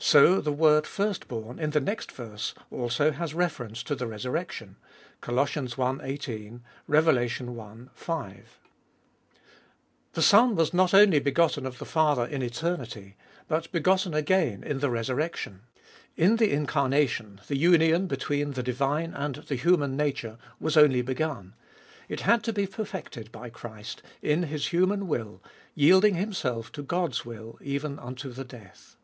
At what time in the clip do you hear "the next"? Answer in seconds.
1.70-2.12